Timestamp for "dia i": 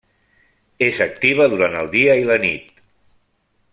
1.97-2.27